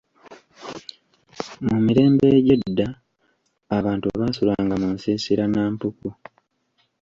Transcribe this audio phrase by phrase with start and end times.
[1.65, 2.87] Mu mirembe egy'edda,
[3.77, 6.09] abantu baasulanga mu nsiisira na mpuku.